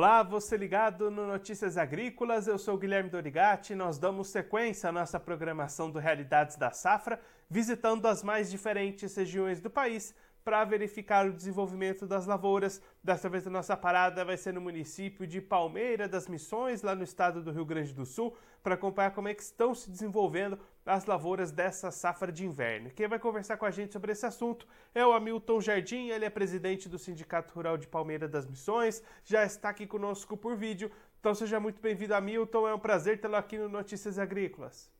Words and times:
Olá, 0.00 0.22
você 0.22 0.56
ligado 0.56 1.10
no 1.10 1.26
Notícias 1.26 1.76
Agrícolas, 1.76 2.46
eu 2.46 2.56
sou 2.56 2.78
Guilherme 2.78 3.10
Dorigati. 3.10 3.74
Nós 3.74 3.98
damos 3.98 4.28
sequência 4.28 4.88
à 4.88 4.92
nossa 4.92 5.20
programação 5.20 5.90
do 5.90 5.98
Realidades 5.98 6.56
da 6.56 6.70
Safra, 6.70 7.20
visitando 7.50 8.06
as 8.06 8.22
mais 8.22 8.50
diferentes 8.50 9.14
regiões 9.14 9.60
do 9.60 9.68
país 9.68 10.14
para 10.42 10.64
verificar 10.64 11.26
o 11.26 11.34
desenvolvimento 11.34 12.06
das 12.06 12.24
lavouras. 12.24 12.80
Dessa 13.04 13.28
vez 13.28 13.46
a 13.46 13.50
nossa 13.50 13.76
parada 13.76 14.24
vai 14.24 14.38
ser 14.38 14.54
no 14.54 14.60
município 14.62 15.26
de 15.26 15.38
Palmeira 15.38 16.08
das 16.08 16.26
Missões, 16.28 16.80
lá 16.80 16.94
no 16.94 17.04
estado 17.04 17.42
do 17.42 17.52
Rio 17.52 17.66
Grande 17.66 17.92
do 17.92 18.06
Sul, 18.06 18.34
para 18.62 18.76
acompanhar 18.76 19.10
como 19.10 19.28
é 19.28 19.34
que 19.34 19.42
estão 19.42 19.74
se 19.74 19.90
desenvolvendo 19.90 20.58
as 20.84 21.06
lavouras 21.06 21.50
dessa 21.50 21.90
safra 21.90 22.32
de 22.32 22.44
inverno. 22.44 22.90
Quem 22.90 23.06
vai 23.06 23.18
conversar 23.18 23.56
com 23.56 23.66
a 23.66 23.70
gente 23.70 23.92
sobre 23.92 24.12
esse 24.12 24.24
assunto 24.24 24.66
é 24.94 25.04
o 25.04 25.12
Hamilton 25.12 25.60
Jardim, 25.60 26.08
ele 26.08 26.24
é 26.24 26.30
presidente 26.30 26.88
do 26.88 26.98
Sindicato 26.98 27.54
Rural 27.54 27.76
de 27.76 27.86
Palmeira 27.86 28.26
das 28.26 28.46
Missões, 28.46 29.02
já 29.24 29.44
está 29.44 29.68
aqui 29.68 29.86
conosco 29.86 30.36
por 30.36 30.56
vídeo. 30.56 30.90
Então 31.20 31.34
seja 31.34 31.60
muito 31.60 31.82
bem-vindo, 31.82 32.14
Hamilton. 32.14 32.66
É 32.66 32.74
um 32.74 32.78
prazer 32.78 33.20
tê-lo 33.20 33.36
aqui 33.36 33.58
no 33.58 33.68
Notícias 33.68 34.18
Agrícolas. 34.18 34.90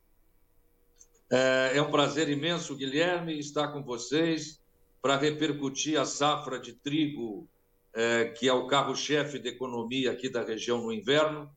É, 1.30 1.72
é 1.76 1.82
um 1.82 1.90
prazer 1.90 2.28
imenso, 2.28 2.76
Guilherme, 2.76 3.38
estar 3.38 3.68
com 3.68 3.82
vocês 3.82 4.60
para 5.00 5.16
repercutir 5.16 5.98
a 5.98 6.04
safra 6.04 6.58
de 6.58 6.74
trigo, 6.74 7.48
é, 7.94 8.26
que 8.26 8.48
é 8.48 8.52
o 8.52 8.66
carro-chefe 8.66 9.38
da 9.38 9.48
economia 9.48 10.12
aqui 10.12 10.28
da 10.28 10.42
região 10.42 10.82
no 10.82 10.92
inverno. 10.92 11.50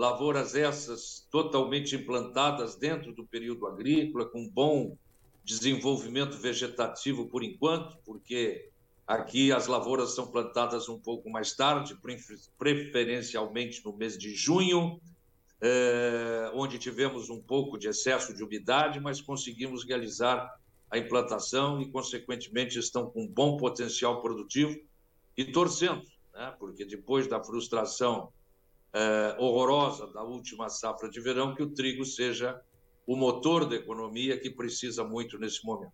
Lavouras 0.00 0.54
essas 0.54 1.28
totalmente 1.30 1.94
implantadas 1.94 2.74
dentro 2.74 3.12
do 3.12 3.22
período 3.26 3.66
agrícola, 3.66 4.24
com 4.24 4.48
bom 4.48 4.96
desenvolvimento 5.44 6.38
vegetativo 6.38 7.28
por 7.28 7.44
enquanto, 7.44 7.98
porque 8.02 8.70
aqui 9.06 9.52
as 9.52 9.66
lavouras 9.66 10.14
são 10.14 10.26
plantadas 10.26 10.88
um 10.88 10.98
pouco 10.98 11.28
mais 11.28 11.54
tarde, 11.54 11.94
preferencialmente 12.56 13.84
no 13.84 13.94
mês 13.94 14.16
de 14.16 14.34
junho, 14.34 14.98
é, 15.60 16.50
onde 16.54 16.78
tivemos 16.78 17.28
um 17.28 17.42
pouco 17.42 17.76
de 17.76 17.86
excesso 17.86 18.32
de 18.32 18.42
umidade, 18.42 18.98
mas 19.00 19.20
conseguimos 19.20 19.84
realizar 19.84 20.50
a 20.90 20.96
implantação 20.96 21.78
e, 21.78 21.90
consequentemente, 21.90 22.78
estão 22.78 23.10
com 23.10 23.28
bom 23.28 23.58
potencial 23.58 24.22
produtivo 24.22 24.80
e 25.36 25.44
torcendo, 25.44 26.00
né? 26.32 26.56
porque 26.58 26.86
depois 26.86 27.26
da 27.26 27.44
frustração 27.44 28.32
é, 28.92 29.36
horrorosa 29.38 30.06
da 30.08 30.22
última 30.22 30.68
safra 30.68 31.08
de 31.08 31.20
verão, 31.20 31.54
que 31.54 31.62
o 31.62 31.70
trigo 31.70 32.04
seja 32.04 32.60
o 33.06 33.16
motor 33.16 33.64
da 33.66 33.76
economia 33.76 34.38
que 34.38 34.50
precisa 34.50 35.04
muito 35.04 35.38
nesse 35.38 35.64
momento. 35.64 35.92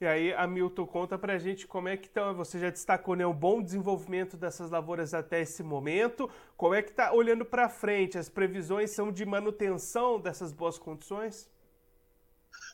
E 0.00 0.06
aí, 0.06 0.32
Hamilton, 0.32 0.86
conta 0.86 1.18
para 1.18 1.32
a 1.32 1.38
gente 1.38 1.66
como 1.66 1.88
é 1.88 1.96
que 1.96 2.06
estão. 2.06 2.32
Você 2.34 2.60
já 2.60 2.70
destacou 2.70 3.16
né, 3.16 3.26
o 3.26 3.34
bom 3.34 3.60
desenvolvimento 3.60 4.36
dessas 4.36 4.70
lavouras 4.70 5.12
até 5.12 5.40
esse 5.40 5.60
momento. 5.62 6.30
Como 6.56 6.72
é 6.72 6.82
que 6.82 6.90
está 6.90 7.12
olhando 7.12 7.44
para 7.44 7.68
frente? 7.68 8.16
As 8.16 8.28
previsões 8.28 8.90
são 8.90 9.10
de 9.10 9.26
manutenção 9.26 10.20
dessas 10.20 10.52
boas 10.52 10.78
condições? 10.78 11.50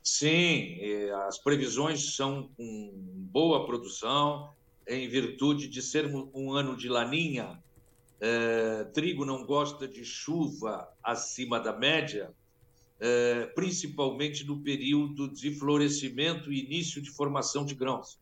Sim, 0.03 0.79
as 1.27 1.39
previsões 1.39 2.15
são 2.15 2.51
com 2.59 2.93
boa 3.33 3.65
produção, 3.65 4.53
em 4.87 5.09
virtude 5.09 5.67
de 5.67 5.81
ser 5.81 6.05
um 6.35 6.53
ano 6.53 6.77
de 6.77 6.91
laninha. 6.91 7.59
É, 8.27 8.85
trigo 8.85 9.27
não 9.27 9.45
gosta 9.45 9.87
de 9.87 10.03
chuva 10.03 10.89
acima 11.03 11.61
da 11.61 11.77
média, 11.77 12.33
é, 12.99 13.45
principalmente 13.49 14.47
no 14.47 14.63
período 14.63 15.29
de 15.29 15.55
florescimento 15.59 16.51
e 16.51 16.65
início 16.65 17.03
de 17.03 17.11
formação 17.11 17.67
de 17.67 17.75
grãos. 17.75 18.19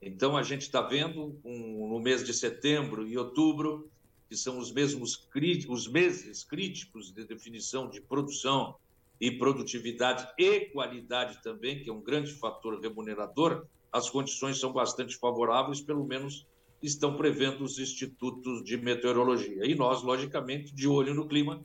Então, 0.00 0.36
a 0.36 0.44
gente 0.44 0.62
está 0.62 0.80
vendo 0.80 1.36
um, 1.44 1.88
no 1.88 1.98
mês 1.98 2.22
de 2.22 2.32
setembro 2.32 3.04
e 3.04 3.18
outubro, 3.18 3.90
que 4.28 4.36
são 4.36 4.58
os 4.58 4.70
mesmos 4.72 5.28
os 5.68 5.88
meses 5.88 6.44
críticos 6.44 7.12
de 7.12 7.24
definição 7.24 7.90
de 7.90 8.00
produção 8.00 8.76
e 9.20 9.28
produtividade 9.28 10.24
e 10.38 10.66
qualidade 10.66 11.42
também, 11.42 11.82
que 11.82 11.90
é 11.90 11.92
um 11.92 12.00
grande 12.00 12.32
fator 12.32 12.80
remunerador, 12.80 13.66
as 13.90 14.08
condições 14.08 14.60
são 14.60 14.72
bastante 14.72 15.16
favoráveis, 15.16 15.80
pelo 15.80 16.06
menos 16.06 16.46
estão 16.82 17.16
prevendo 17.16 17.62
os 17.62 17.78
institutos 17.78 18.64
de 18.64 18.76
meteorologia. 18.76 19.64
E 19.64 19.74
nós, 19.74 20.02
logicamente, 20.02 20.74
de 20.74 20.88
olho 20.88 21.14
no 21.14 21.28
clima, 21.28 21.64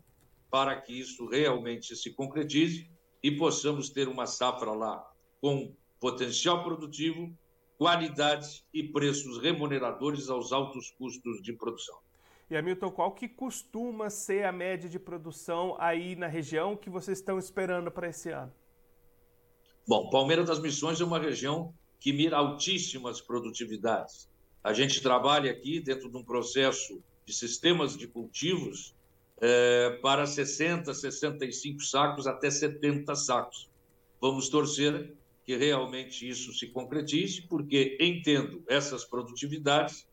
para 0.50 0.80
que 0.80 0.98
isso 0.98 1.26
realmente 1.28 1.96
se 1.96 2.14
concretize 2.14 2.90
e 3.22 3.32
possamos 3.32 3.90
ter 3.90 4.08
uma 4.08 4.26
safra 4.26 4.72
lá 4.72 5.04
com 5.42 5.74
potencial 6.00 6.64
produtivo, 6.64 7.36
qualidade 7.78 8.64
e 8.74 8.84
preços 8.84 9.42
remuneradores 9.42 10.30
aos 10.30 10.52
altos 10.52 10.92
custos 10.92 11.42
de 11.42 11.54
produção. 11.54 11.98
E 12.50 12.56
Hamilton, 12.56 12.92
qual 12.92 13.12
que 13.12 13.28
costuma 13.28 14.10
ser 14.10 14.46
a 14.46 14.52
média 14.52 14.90
de 14.90 14.98
produção 14.98 15.76
aí 15.80 16.16
na 16.16 16.28
região 16.28 16.78
que 16.78 16.90
vocês 16.90 17.18
estão 17.18 17.38
esperando 17.38 17.92
para 17.92 18.08
esse 18.08 18.30
ano? 18.30 18.54
Bom, 19.86 20.10
Palmeiras 20.10 20.48
das 20.48 20.60
Missões 20.60 21.02
é 21.02 21.04
uma 21.04 21.20
região 21.20 21.74
que 22.00 22.14
mira 22.14 22.38
altíssimas 22.38 23.20
produtividades. 23.20 24.30
A 24.64 24.74
gente 24.74 25.02
trabalha 25.02 25.52
aqui 25.52 25.80
dentro 25.80 26.10
de 26.10 26.18
um 26.18 26.24
processo 26.24 27.02
de 27.26 27.34
sistemas 27.34 27.98
de 27.98 28.08
cultivos 28.08 28.96
é, 29.40 30.00
para 30.02 30.26
60, 30.26 30.94
65 30.94 31.82
sacos 31.82 32.28
até 32.28 32.50
70 32.50 33.16
sacos. 33.16 33.70
Vamos 34.20 34.50
torcer 34.50 35.14
que 35.46 35.56
realmente 35.56 36.28
isso 36.28 36.52
se 36.54 36.68
concretize, 36.68 37.44
porque 37.44 37.98
entendo 38.02 38.64
essas 38.68 39.06
produtividades 39.06 40.08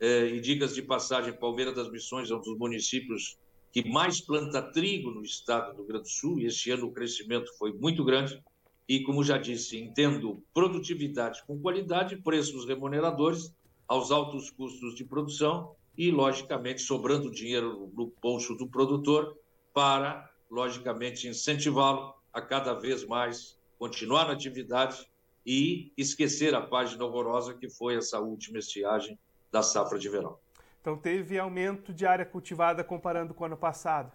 é, 0.00 0.26
e 0.26 0.40
dicas 0.40 0.74
de 0.74 0.82
passagem, 0.82 1.32
Palmeira 1.32 1.72
das 1.72 1.90
Missões 1.90 2.30
é 2.30 2.34
um 2.34 2.40
dos 2.40 2.58
municípios 2.58 3.38
que 3.72 3.88
mais 3.88 4.20
planta 4.20 4.62
trigo 4.62 5.10
no 5.10 5.22
estado 5.22 5.72
do 5.72 5.78
Rio 5.78 5.86
Grande 5.86 6.04
do 6.04 6.08
Sul, 6.08 6.40
e 6.40 6.46
esse 6.46 6.70
ano 6.70 6.86
o 6.86 6.92
crescimento 6.92 7.50
foi 7.58 7.72
muito 7.72 8.04
grande. 8.04 8.42
E, 8.88 9.00
como 9.00 9.24
já 9.24 9.38
disse, 9.38 9.78
entendo 9.78 10.42
produtividade 10.52 11.42
com 11.46 11.58
qualidade, 11.58 12.16
preços 12.18 12.66
remuneradores 12.66 13.52
aos 13.86 14.10
altos 14.10 14.50
custos 14.50 14.94
de 14.94 15.04
produção 15.04 15.74
e, 15.96 16.10
logicamente, 16.10 16.82
sobrando 16.82 17.30
dinheiro 17.30 17.90
no 17.94 18.12
bolso 18.20 18.54
do 18.54 18.68
produtor 18.68 19.36
para, 19.72 20.28
logicamente, 20.50 21.28
incentivá-lo 21.28 22.14
a 22.32 22.40
cada 22.40 22.74
vez 22.74 23.04
mais 23.06 23.58
continuar 23.78 24.26
na 24.26 24.32
atividade 24.32 25.08
e 25.46 25.92
esquecer 25.96 26.54
a 26.54 26.62
página 26.62 27.04
horrorosa 27.04 27.54
que 27.54 27.68
foi 27.68 27.96
essa 27.96 28.18
última 28.18 28.58
estiagem 28.58 29.18
da 29.52 29.62
safra 29.62 29.98
de 29.98 30.08
verão. 30.08 30.38
Então 30.80 30.96
teve 30.96 31.38
aumento 31.38 31.92
de 31.92 32.06
área 32.06 32.24
cultivada 32.24 32.82
comparando 32.82 33.32
com 33.34 33.44
o 33.44 33.46
ano 33.46 33.56
passado? 33.56 34.12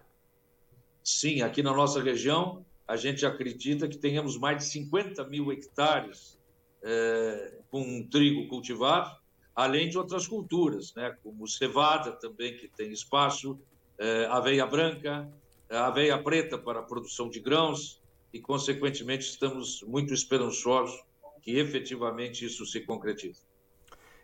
Sim, 1.02 1.42
aqui 1.42 1.62
na 1.62 1.72
nossa 1.72 2.02
região 2.02 2.64
a 2.86 2.96
gente 2.96 3.24
acredita 3.24 3.88
que 3.88 3.96
tenhamos 3.96 4.36
mais 4.36 4.58
de 4.58 4.64
50 4.64 5.24
mil 5.28 5.52
hectares 5.52 6.38
é, 6.82 7.58
com 7.70 8.06
trigo 8.08 8.48
cultivado, 8.48 9.19
além 9.60 9.90
de 9.90 9.98
outras 9.98 10.26
culturas, 10.26 10.94
né, 10.94 11.14
como 11.22 11.46
cevada 11.46 12.12
também, 12.12 12.56
que 12.56 12.66
tem 12.66 12.90
espaço, 12.90 13.60
é, 13.98 14.24
aveia 14.26 14.66
branca, 14.66 15.30
aveia 15.68 16.16
preta 16.22 16.56
para 16.56 16.80
a 16.80 16.82
produção 16.82 17.28
de 17.28 17.40
grãos, 17.40 18.00
e, 18.32 18.40
consequentemente, 18.40 19.24
estamos 19.24 19.82
muito 19.82 20.14
esperançosos 20.14 20.98
que 21.42 21.58
efetivamente 21.58 22.44
isso 22.44 22.64
se 22.64 22.80
concretize. 22.80 23.42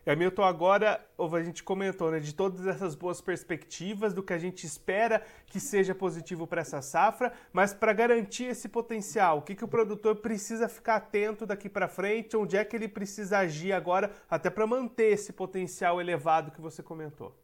Hamilton, 0.07 0.43
agora 0.43 1.05
a 1.17 1.43
gente 1.43 1.61
comentou 1.61 2.09
né, 2.09 2.19
de 2.21 2.33
todas 2.33 2.65
essas 2.65 2.95
boas 2.95 3.19
perspectivas, 3.19 4.13
do 4.13 4.23
que 4.23 4.31
a 4.31 4.37
gente 4.37 4.65
espera 4.65 5.21
que 5.47 5.59
seja 5.59 5.93
positivo 5.93 6.47
para 6.47 6.61
essa 6.61 6.81
safra, 6.81 7.33
mas 7.51 7.73
para 7.73 7.91
garantir 7.91 8.45
esse 8.45 8.69
potencial, 8.69 9.39
o 9.39 9.41
que, 9.41 9.53
que 9.53 9.65
o 9.65 9.67
produtor 9.67 10.15
precisa 10.15 10.69
ficar 10.69 10.95
atento 10.95 11.45
daqui 11.45 11.67
para 11.67 11.89
frente, 11.89 12.37
onde 12.37 12.55
é 12.55 12.63
que 12.63 12.73
ele 12.73 12.87
precisa 12.87 13.39
agir 13.39 13.73
agora, 13.73 14.09
até 14.29 14.49
para 14.49 14.65
manter 14.65 15.11
esse 15.11 15.33
potencial 15.33 15.99
elevado 15.99 16.51
que 16.51 16.61
você 16.61 16.81
comentou? 16.81 17.35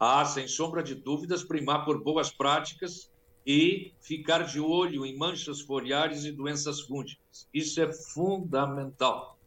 Ah, 0.00 0.24
sem 0.24 0.48
sombra 0.48 0.82
de 0.82 0.96
dúvidas, 0.96 1.44
primar 1.44 1.84
por 1.84 2.02
boas 2.02 2.32
práticas 2.32 3.12
e 3.46 3.94
ficar 4.00 4.42
de 4.42 4.58
olho 4.58 5.06
em 5.06 5.16
manchas 5.16 5.60
foliares 5.60 6.24
e 6.24 6.32
doenças 6.32 6.80
fúngicas. 6.80 7.48
Isso 7.54 7.80
é 7.80 7.92
fundamental. 7.92 9.38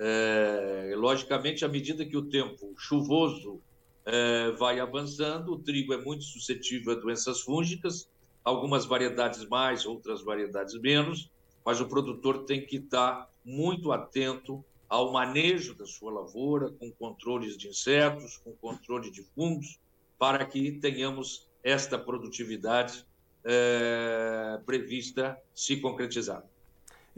É, 0.00 0.92
logicamente, 0.96 1.64
à 1.64 1.68
medida 1.68 2.04
que 2.04 2.16
o 2.16 2.22
tempo 2.22 2.72
chuvoso 2.76 3.60
é, 4.06 4.50
vai 4.52 4.78
avançando, 4.80 5.52
o 5.52 5.58
trigo 5.58 5.92
é 5.92 5.98
muito 5.98 6.24
suscetível 6.24 6.92
a 6.92 6.96
doenças 6.96 7.40
fúngicas, 7.40 8.08
algumas 8.44 8.86
variedades 8.86 9.46
mais, 9.46 9.84
outras 9.84 10.22
variedades 10.22 10.78
menos, 10.80 11.30
mas 11.64 11.80
o 11.80 11.88
produtor 11.88 12.44
tem 12.44 12.64
que 12.64 12.76
estar 12.76 13.28
muito 13.44 13.92
atento 13.92 14.64
ao 14.88 15.12
manejo 15.12 15.74
da 15.74 15.84
sua 15.84 16.10
lavoura, 16.10 16.70
com 16.70 16.90
controles 16.92 17.58
de 17.58 17.68
insetos, 17.68 18.38
com 18.38 18.52
controle 18.52 19.10
de 19.10 19.22
fungos, 19.22 19.78
para 20.18 20.46
que 20.46 20.72
tenhamos 20.72 21.46
esta 21.62 21.98
produtividade 21.98 23.04
é, 23.44 24.60
prevista 24.64 25.38
se 25.54 25.76
concretizar. 25.76 26.42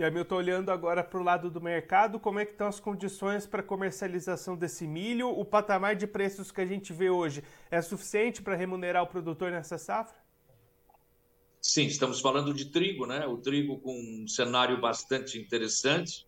E 0.00 0.02
Hamilton, 0.02 0.34
olhando 0.34 0.70
agora 0.70 1.04
para 1.04 1.20
o 1.20 1.22
lado 1.22 1.50
do 1.50 1.60
mercado, 1.60 2.18
como 2.18 2.38
é 2.38 2.46
que 2.46 2.52
estão 2.52 2.66
as 2.66 2.80
condições 2.80 3.46
para 3.46 3.62
comercialização 3.62 4.56
desse 4.56 4.86
milho? 4.86 5.28
O 5.28 5.44
patamar 5.44 5.94
de 5.94 6.06
preços 6.06 6.50
que 6.50 6.62
a 6.62 6.64
gente 6.64 6.90
vê 6.90 7.10
hoje 7.10 7.44
é 7.70 7.82
suficiente 7.82 8.40
para 8.40 8.56
remunerar 8.56 9.02
o 9.02 9.06
produtor 9.06 9.50
nessa 9.50 9.76
safra? 9.76 10.16
Sim, 11.60 11.84
estamos 11.84 12.18
falando 12.18 12.54
de 12.54 12.70
trigo, 12.70 13.04
né? 13.04 13.26
O 13.26 13.36
trigo 13.36 13.78
com 13.78 13.92
um 13.92 14.26
cenário 14.26 14.80
bastante 14.80 15.38
interessante, 15.38 16.26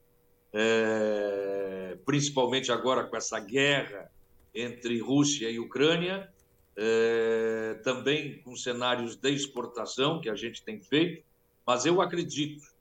é... 0.52 1.96
principalmente 2.04 2.70
agora 2.70 3.04
com 3.04 3.16
essa 3.16 3.40
guerra 3.40 4.12
entre 4.54 5.00
Rússia 5.00 5.48
e 5.48 5.58
Ucrânia, 5.58 6.30
é... 6.76 7.80
também 7.82 8.42
com 8.42 8.54
cenários 8.54 9.16
de 9.16 9.30
exportação 9.30 10.20
que 10.20 10.28
a 10.28 10.34
gente 10.34 10.62
tem 10.62 10.78
feito, 10.78 11.24
mas 11.66 11.86
eu 11.86 12.02
acredito 12.02 12.71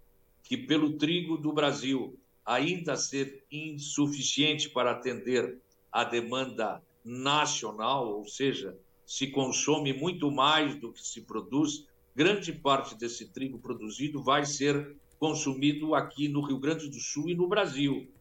que 0.44 0.58
pelo 0.58 0.98
trigo 0.98 1.38
do 1.38 1.54
Brasil 1.54 2.18
ainda 2.46 2.96
ser 2.96 3.44
insuficiente 3.52 4.70
para 4.70 4.92
atender 4.92 5.60
a 5.92 6.04
demanda 6.04 6.82
nacional, 7.04 8.18
ou 8.18 8.26
seja, 8.26 8.78
se 9.06 9.28
consome 9.28 9.94
muito 9.94 10.32
mais 10.32 10.76
do 10.80 10.92
que 10.92 11.02
se 11.02 11.22
produz, 11.22 11.86
grande 12.16 12.54
parte 12.54 12.96
desse 12.96 13.28
trigo 13.32 13.60
produzido 13.60 14.24
vai 14.24 14.46
ser 14.46 14.96
consumido 15.20 15.94
aqui 15.94 16.28
no 16.28 16.42
Rio 16.42 16.60
Grande 16.60 16.90
do 16.90 17.00
Sul 17.00 17.30
e 17.30 17.36
no 17.36 17.48
Brasil. 17.48 18.12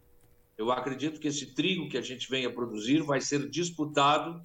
Eu 0.59 0.71
acredito 0.71 1.19
que 1.19 1.29
esse 1.29 1.55
trigo 1.55 1.89
que 1.89 1.97
a 1.97 2.03
gente 2.03 2.29
vem 2.29 2.45
a 2.45 2.53
produzir 2.53 3.03
vai 3.03 3.21
ser 3.21 3.49
disputado 3.49 4.43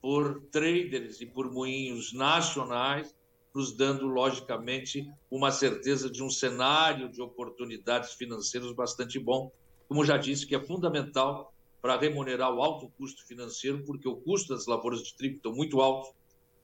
por 0.00 0.40
traders 0.52 1.20
e 1.20 1.26
por 1.26 1.50
moinhos 1.50 2.12
nacionais 2.12 3.12
nos 3.56 3.72
dando, 3.72 4.06
logicamente, 4.06 5.10
uma 5.30 5.50
certeza 5.50 6.10
de 6.10 6.22
um 6.22 6.28
cenário 6.28 7.08
de 7.08 7.22
oportunidades 7.22 8.12
financeiras 8.12 8.70
bastante 8.72 9.18
bom, 9.18 9.50
como 9.88 10.04
já 10.04 10.18
disse, 10.18 10.46
que 10.46 10.54
é 10.54 10.60
fundamental 10.60 11.54
para 11.80 11.96
remunerar 11.96 12.52
o 12.52 12.62
alto 12.62 12.92
custo 12.98 13.26
financeiro, 13.26 13.82
porque 13.86 14.06
o 14.06 14.16
custo 14.16 14.54
das 14.54 14.66
lavouras 14.66 15.02
de 15.02 15.16
trigo 15.16 15.36
estão 15.36 15.54
muito 15.54 15.80
alto, 15.80 16.14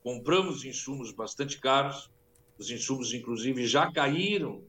compramos 0.03 0.63
insumos 0.65 1.11
bastante 1.11 1.59
caros, 1.59 2.11
os 2.59 2.69
insumos, 2.69 3.11
inclusive, 3.11 3.65
já 3.65 3.91
caíram 3.91 4.63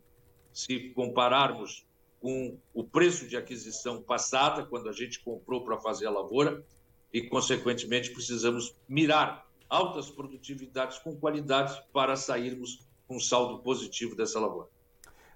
se 0.50 0.94
compararmos 0.94 1.84
com 2.22 2.56
o 2.72 2.82
preço 2.82 3.28
de 3.28 3.36
aquisição 3.36 4.00
passada, 4.00 4.64
quando 4.64 4.88
a 4.88 4.92
gente 4.92 5.20
comprou 5.20 5.62
para 5.62 5.78
fazer 5.78 6.06
a 6.06 6.10
lavoura, 6.10 6.64
e, 7.12 7.20
consequentemente, 7.20 8.12
precisamos 8.12 8.74
mirar 8.88 9.43
altas 9.68 10.10
produtividades 10.10 10.98
com 10.98 11.16
qualidade 11.16 11.82
para 11.92 12.16
sairmos 12.16 12.86
com 13.06 13.18
saldo 13.20 13.62
positivo 13.62 14.14
dessa 14.14 14.40
lavoura. 14.40 14.68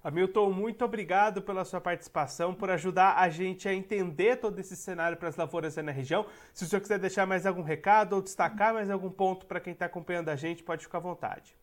Hamilton, 0.03 0.51
muito 0.51 0.85
obrigado 0.85 1.41
pela 1.41 1.65
sua 1.65 1.81
participação, 1.81 2.53
por 2.53 2.69
ajudar 2.69 3.17
a 3.17 3.29
gente 3.29 3.67
a 3.67 3.73
entender 3.73 4.37
todo 4.37 4.57
esse 4.59 4.75
cenário 4.75 5.17
para 5.17 5.27
as 5.27 5.35
lavouras 5.35 5.77
aí 5.77 5.83
na 5.83 5.91
região. 5.91 6.25
Se 6.53 6.63
o 6.63 6.67
senhor 6.67 6.81
quiser 6.81 6.99
deixar 6.99 7.25
mais 7.25 7.45
algum 7.45 7.61
recado 7.61 8.13
ou 8.13 8.21
destacar 8.21 8.73
mais 8.73 8.89
algum 8.89 9.09
ponto 9.09 9.45
para 9.45 9.59
quem 9.59 9.73
está 9.73 9.85
acompanhando 9.85 10.29
a 10.29 10.35
gente, 10.35 10.63
pode 10.63 10.83
ficar 10.83 10.99
à 10.99 11.01
vontade. 11.01 11.53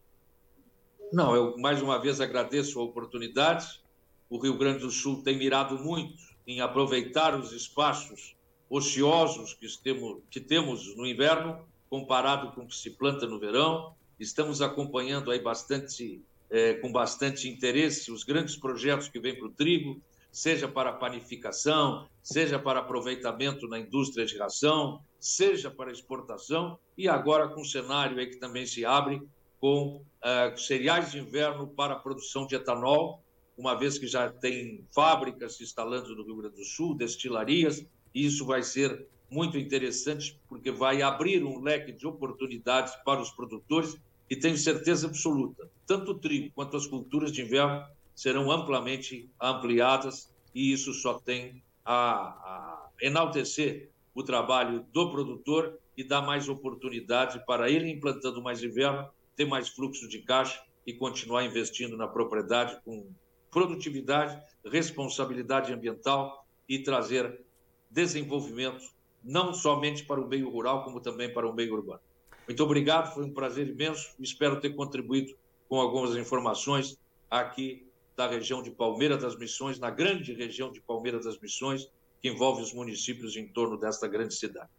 Não, 1.12 1.34
eu 1.34 1.56
mais 1.56 1.80
uma 1.80 1.98
vez 1.98 2.20
agradeço 2.20 2.78
a 2.78 2.82
oportunidade. 2.82 3.80
O 4.28 4.38
Rio 4.38 4.58
Grande 4.58 4.80
do 4.80 4.90
Sul 4.90 5.22
tem 5.22 5.38
mirado 5.38 5.78
muito 5.78 6.18
em 6.46 6.60
aproveitar 6.60 7.34
os 7.34 7.52
espaços 7.52 8.36
ociosos 8.68 9.54
que 9.54 9.66
temos, 9.82 10.22
que 10.28 10.40
temos 10.40 10.96
no 10.96 11.06
inverno 11.06 11.64
comparado 11.88 12.52
com 12.52 12.62
o 12.62 12.66
que 12.66 12.76
se 12.76 12.90
planta 12.90 13.26
no 13.26 13.38
verão. 13.38 13.94
Estamos 14.18 14.62
acompanhando 14.62 15.30
aí 15.30 15.40
bastante, 15.40 16.22
é, 16.50 16.74
com 16.74 16.90
bastante 16.90 17.48
interesse 17.48 18.10
os 18.10 18.24
grandes 18.24 18.56
projetos 18.56 19.08
que 19.08 19.20
vêm 19.20 19.36
para 19.36 19.46
o 19.46 19.52
trigo, 19.52 20.00
seja 20.30 20.68
para 20.68 20.92
panificação, 20.92 22.06
seja 22.22 22.58
para 22.58 22.80
aproveitamento 22.80 23.66
na 23.68 23.78
indústria 23.78 24.26
de 24.26 24.36
ração, 24.36 25.00
seja 25.18 25.70
para 25.70 25.90
exportação, 25.90 26.78
e 26.96 27.08
agora 27.08 27.48
com 27.48 27.62
o 27.62 27.64
cenário 27.64 28.18
aí 28.18 28.26
que 28.26 28.36
também 28.36 28.66
se 28.66 28.84
abre 28.84 29.22
com 29.58 29.96
uh, 29.96 30.58
cereais 30.58 31.10
de 31.10 31.18
inverno 31.18 31.66
para 31.66 31.94
a 31.94 31.98
produção 31.98 32.46
de 32.46 32.54
etanol, 32.54 33.22
uma 33.56 33.74
vez 33.74 33.98
que 33.98 34.06
já 34.06 34.30
tem 34.30 34.84
fábricas 34.94 35.56
se 35.56 35.64
instalando 35.64 36.14
no 36.14 36.22
Rio 36.22 36.36
Grande 36.36 36.56
do 36.56 36.64
Sul, 36.64 36.94
destilarias, 36.94 37.84
e 38.14 38.26
isso 38.26 38.44
vai 38.44 38.62
ser 38.62 39.08
muito 39.31 39.58
interessante, 39.58 40.40
porque 40.49 40.70
vai 40.70 41.02
abrir 41.02 41.44
um 41.44 41.61
leque 41.61 41.93
de 41.93 42.06
oportunidades 42.06 42.94
para 43.05 43.20
os 43.20 43.31
produtores 43.31 43.96
e 44.28 44.37
tenho 44.37 44.56
certeza 44.56 45.06
absoluta, 45.06 45.69
tanto 45.87 46.12
o 46.12 46.19
trigo 46.19 46.52
quanto 46.55 46.76
as 46.76 46.87
culturas 46.87 47.32
de 47.32 47.43
inverno 47.43 47.84
serão 48.14 48.50
amplamente 48.50 49.31
ampliadas 49.40 50.32
e 50.55 50.73
isso 50.73 50.93
só 50.94 51.14
tem 51.14 51.62
a, 51.84 51.94
a 51.94 52.90
enaltecer 53.00 53.90
o 54.14 54.23
trabalho 54.23 54.84
do 54.93 55.11
produtor 55.11 55.78
e 55.96 56.02
dar 56.02 56.23
mais 56.23 56.49
oportunidade 56.49 57.44
para 57.46 57.70
ele 57.70 57.90
implantando 57.90 58.43
mais 58.43 58.62
inverno, 58.62 59.08
ter 59.37 59.44
mais 59.44 59.69
fluxo 59.69 60.08
de 60.08 60.20
caixa 60.20 60.61
e 60.87 60.94
continuar 60.94 61.44
investindo 61.44 61.96
na 61.96 62.08
propriedade 62.08 62.81
com 62.84 63.06
produtividade, 63.50 64.40
responsabilidade 64.64 65.73
ambiental 65.73 66.46
e 66.69 66.78
trazer 66.78 67.44
desenvolvimento 67.90 68.95
não 69.26 69.52
somente 69.52 70.05
para 70.05 70.20
o 70.20 70.28
meio 70.28 70.49
rural, 70.49 70.84
como 70.84 71.00
também 71.00 71.32
para 71.32 71.49
o 71.49 71.52
meio 71.52 71.75
urbano. 71.75 72.00
Muito 72.46 72.62
obrigado, 72.62 73.12
foi 73.12 73.25
um 73.25 73.32
prazer 73.32 73.69
imenso. 73.69 74.14
Espero 74.20 74.61
ter 74.61 74.70
contribuído 74.70 75.37
com 75.69 75.81
algumas 75.81 76.17
informações 76.17 76.96
aqui 77.28 77.84
da 78.17 78.28
região 78.28 78.62
de 78.62 78.70
Palmeira 78.70 79.19
das 79.19 79.37
Missões, 79.37 79.81
na 79.81 79.90
grande 79.90 80.32
região 80.32 80.70
de 80.70 80.81
Palmeira 80.81 81.19
das 81.19 81.38
Missões, 81.40 81.90
que 82.23 82.28
envolve 82.28 82.62
os 82.62 82.73
municípios 82.73 83.37
em 83.37 83.49
torno 83.49 83.76
desta 83.76 84.06
grande 84.06 84.34
cidade. 84.34 84.70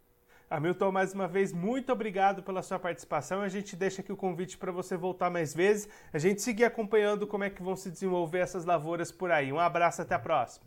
Hamilton, 0.50 0.90
mais 0.90 1.12
uma 1.12 1.28
vez, 1.28 1.52
muito 1.52 1.92
obrigado 1.92 2.42
pela 2.42 2.62
sua 2.62 2.78
participação. 2.78 3.42
A 3.42 3.50
gente 3.50 3.76
deixa 3.76 4.00
aqui 4.00 4.10
o 4.10 4.16
convite 4.16 4.56
para 4.56 4.72
você 4.72 4.96
voltar 4.96 5.28
mais 5.28 5.54
vezes. 5.54 5.86
A 6.10 6.18
gente 6.18 6.40
seguir 6.40 6.64
acompanhando 6.64 7.26
como 7.26 7.44
é 7.44 7.50
que 7.50 7.62
vão 7.62 7.76
se 7.76 7.90
desenvolver 7.90 8.38
essas 8.38 8.64
lavouras 8.64 9.12
por 9.12 9.30
aí. 9.30 9.52
Um 9.52 9.58
abraço, 9.58 10.00
até 10.00 10.14
a 10.14 10.18
próxima. 10.18 10.66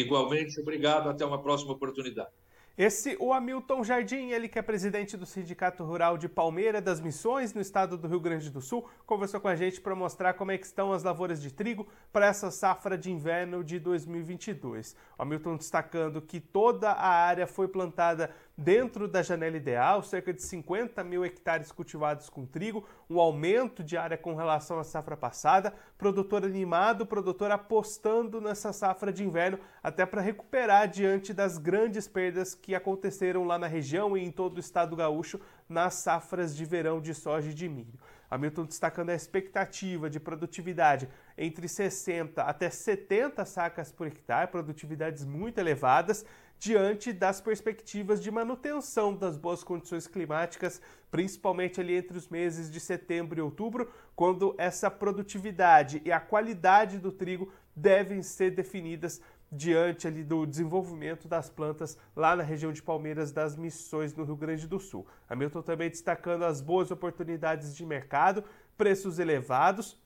Igualmente, 0.00 0.60
obrigado. 0.60 1.08
Até 1.08 1.24
uma 1.24 1.40
próxima 1.40 1.72
oportunidade. 1.72 2.30
Esse, 2.76 3.16
o 3.20 3.32
Hamilton 3.32 3.84
Jardim, 3.84 4.30
ele 4.30 4.48
que 4.48 4.58
é 4.58 4.62
presidente 4.62 5.16
do 5.16 5.24
Sindicato 5.24 5.84
Rural 5.84 6.18
de 6.18 6.28
Palmeira 6.28 6.80
das 6.80 7.00
Missões, 7.00 7.54
no 7.54 7.60
estado 7.60 7.96
do 7.96 8.08
Rio 8.08 8.18
Grande 8.18 8.50
do 8.50 8.60
Sul, 8.60 8.84
conversou 9.06 9.40
com 9.40 9.46
a 9.46 9.54
gente 9.54 9.80
para 9.80 9.94
mostrar 9.94 10.34
como 10.34 10.50
é 10.50 10.58
que 10.58 10.66
estão 10.66 10.92
as 10.92 11.04
lavouras 11.04 11.40
de 11.40 11.54
trigo 11.54 11.86
para 12.12 12.26
essa 12.26 12.50
safra 12.50 12.98
de 12.98 13.12
inverno 13.12 13.62
de 13.62 13.78
2022. 13.78 14.96
O 15.16 15.22
Hamilton 15.22 15.56
destacando 15.56 16.20
que 16.20 16.40
toda 16.40 16.90
a 16.90 17.08
área 17.08 17.46
foi 17.46 17.68
plantada 17.68 18.34
dentro 18.56 19.08
da 19.08 19.22
janela 19.22 19.56
ideal, 19.56 20.02
cerca 20.02 20.32
de 20.32 20.42
50 20.42 21.02
mil 21.02 21.24
hectares 21.24 21.72
cultivados 21.72 22.28
com 22.28 22.46
trigo, 22.46 22.86
um 23.10 23.18
aumento 23.18 23.82
de 23.82 23.96
área 23.96 24.16
com 24.16 24.34
relação 24.34 24.78
à 24.78 24.84
safra 24.84 25.16
passada, 25.16 25.74
produtor 25.98 26.44
animado, 26.44 27.04
produtor 27.04 27.50
apostando 27.50 28.40
nessa 28.40 28.72
safra 28.72 29.12
de 29.12 29.24
inverno, 29.24 29.58
até 29.82 30.06
para 30.06 30.20
recuperar 30.20 30.88
diante 30.88 31.34
das 31.34 31.58
grandes 31.58 32.06
perdas 32.06 32.54
que 32.54 32.74
aconteceram 32.74 33.44
lá 33.44 33.58
na 33.58 33.66
região 33.66 34.16
e 34.16 34.24
em 34.24 34.30
todo 34.30 34.56
o 34.56 34.60
estado 34.60 34.94
gaúcho 34.94 35.40
nas 35.68 35.94
safras 35.94 36.56
de 36.56 36.64
verão 36.64 37.00
de 37.00 37.12
soja 37.14 37.50
e 37.50 37.54
de 37.54 37.68
milho. 37.68 37.98
Hamilton 38.30 38.64
destacando 38.64 39.10
a 39.10 39.14
expectativa 39.14 40.10
de 40.10 40.18
produtividade 40.18 41.08
entre 41.36 41.68
60 41.68 42.42
até 42.42 42.68
70 42.68 43.44
sacas 43.44 43.92
por 43.92 44.06
hectare, 44.06 44.50
produtividades 44.50 45.24
muito 45.24 45.58
elevadas, 45.58 46.24
diante 46.58 47.12
das 47.12 47.40
perspectivas 47.40 48.22
de 48.22 48.30
manutenção 48.30 49.14
das 49.14 49.36
boas 49.36 49.62
condições 49.62 50.06
climáticas, 50.06 50.80
principalmente 51.10 51.80
ali 51.80 51.96
entre 51.96 52.16
os 52.16 52.28
meses 52.28 52.70
de 52.70 52.80
setembro 52.80 53.38
e 53.38 53.42
outubro, 53.42 53.90
quando 54.16 54.54
essa 54.56 54.90
produtividade 54.90 56.00
e 56.04 56.10
a 56.10 56.20
qualidade 56.20 56.98
do 56.98 57.12
trigo 57.12 57.52
devem 57.76 58.22
ser 58.22 58.50
definidas 58.52 59.20
diante 59.52 60.06
ali 60.06 60.24
do 60.24 60.44
desenvolvimento 60.46 61.28
das 61.28 61.48
plantas 61.48 61.96
lá 62.16 62.34
na 62.34 62.42
região 62.42 62.72
de 62.72 62.82
Palmeiras 62.82 63.30
das 63.30 63.56
Missões, 63.56 64.14
no 64.14 64.24
Rio 64.24 64.36
Grande 64.36 64.66
do 64.66 64.80
Sul. 64.80 65.06
Hamilton 65.28 65.62
também 65.62 65.90
destacando 65.90 66.44
as 66.44 66.60
boas 66.60 66.90
oportunidades 66.90 67.76
de 67.76 67.86
mercado, 67.86 68.42
preços 68.76 69.18
elevados, 69.18 69.96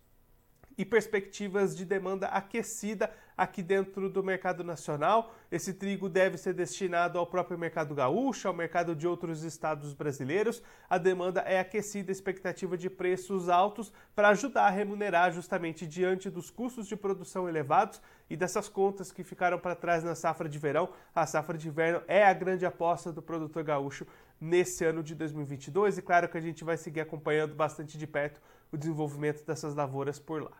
e 0.78 0.84
perspectivas 0.84 1.76
de 1.76 1.84
demanda 1.84 2.28
aquecida 2.28 3.12
aqui 3.38 3.62
dentro 3.62 4.10
do 4.10 4.22
mercado 4.22 4.64
nacional. 4.64 5.32
Esse 5.50 5.72
trigo 5.72 6.08
deve 6.08 6.36
ser 6.36 6.52
destinado 6.52 7.20
ao 7.20 7.26
próprio 7.26 7.56
mercado 7.56 7.94
gaúcho, 7.94 8.48
ao 8.48 8.52
mercado 8.52 8.96
de 8.96 9.06
outros 9.06 9.44
estados 9.44 9.94
brasileiros. 9.94 10.60
A 10.90 10.98
demanda 10.98 11.42
é 11.42 11.60
aquecida, 11.60 12.10
expectativa 12.10 12.76
de 12.76 12.90
preços 12.90 13.48
altos 13.48 13.92
para 14.12 14.30
ajudar 14.30 14.66
a 14.66 14.70
remunerar 14.70 15.32
justamente 15.32 15.86
diante 15.86 16.28
dos 16.28 16.50
custos 16.50 16.88
de 16.88 16.96
produção 16.96 17.48
elevados 17.48 18.02
e 18.28 18.36
dessas 18.36 18.68
contas 18.68 19.12
que 19.12 19.22
ficaram 19.22 19.58
para 19.58 19.76
trás 19.76 20.02
na 20.02 20.16
safra 20.16 20.48
de 20.48 20.58
verão. 20.58 20.88
A 21.14 21.24
safra 21.24 21.56
de 21.56 21.68
inverno 21.68 22.02
é 22.08 22.24
a 22.24 22.32
grande 22.32 22.66
aposta 22.66 23.12
do 23.12 23.22
produtor 23.22 23.62
gaúcho 23.62 24.04
nesse 24.40 24.84
ano 24.84 25.00
de 25.00 25.14
2022 25.14 25.98
e 25.98 26.02
claro 26.02 26.28
que 26.28 26.36
a 26.36 26.40
gente 26.40 26.64
vai 26.64 26.76
seguir 26.76 27.00
acompanhando 27.00 27.54
bastante 27.54 27.96
de 27.96 28.06
perto 28.06 28.40
o 28.72 28.76
desenvolvimento 28.76 29.44
dessas 29.44 29.76
lavouras 29.76 30.18
por 30.18 30.42
lá. 30.42 30.52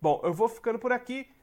Bom, 0.00 0.20
eu 0.24 0.32
vou 0.32 0.48
ficando 0.48 0.80
por 0.80 0.90
aqui, 0.90 1.28